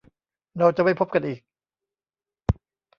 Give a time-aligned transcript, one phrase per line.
[0.57, 1.41] เราจะไม่พบกันอีก